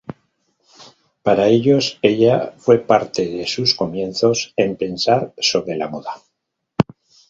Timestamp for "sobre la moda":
5.37-6.13